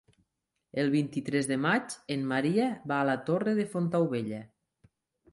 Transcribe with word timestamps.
El 0.83 0.87
vint-i-tres 0.93 1.49
de 1.51 1.57
maig 1.65 1.93
en 2.15 2.23
Maria 2.31 2.65
va 2.91 2.97
a 3.01 3.05
la 3.09 3.17
Torre 3.27 3.53
de 3.61 3.67
Fontaubella. 3.75 4.41